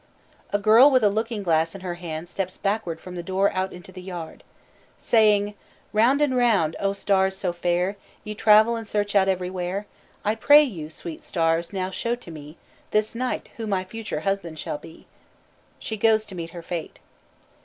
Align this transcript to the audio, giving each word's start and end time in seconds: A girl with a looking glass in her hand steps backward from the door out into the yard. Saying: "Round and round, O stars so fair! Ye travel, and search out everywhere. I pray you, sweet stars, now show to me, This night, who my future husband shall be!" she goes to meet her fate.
A 0.51 0.57
girl 0.57 0.89
with 0.89 1.03
a 1.03 1.09
looking 1.11 1.43
glass 1.43 1.75
in 1.75 1.81
her 1.81 1.93
hand 1.93 2.27
steps 2.27 2.57
backward 2.57 2.99
from 2.99 3.13
the 3.13 3.21
door 3.21 3.51
out 3.51 3.71
into 3.71 3.91
the 3.91 4.01
yard. 4.01 4.43
Saying: 4.97 5.53
"Round 5.93 6.21
and 6.23 6.35
round, 6.35 6.75
O 6.79 6.91
stars 6.91 7.37
so 7.37 7.53
fair! 7.53 7.97
Ye 8.23 8.33
travel, 8.33 8.75
and 8.75 8.87
search 8.87 9.13
out 9.13 9.27
everywhere. 9.27 9.85
I 10.25 10.33
pray 10.33 10.63
you, 10.63 10.89
sweet 10.89 11.23
stars, 11.23 11.71
now 11.71 11.91
show 11.91 12.15
to 12.15 12.31
me, 12.31 12.57
This 12.89 13.13
night, 13.13 13.51
who 13.57 13.67
my 13.67 13.83
future 13.83 14.21
husband 14.21 14.57
shall 14.57 14.79
be!" 14.79 15.05
she 15.77 15.97
goes 15.97 16.25
to 16.25 16.33
meet 16.35 16.49
her 16.49 16.63
fate. 16.63 16.97